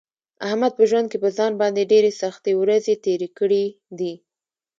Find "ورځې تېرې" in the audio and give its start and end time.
2.61-3.29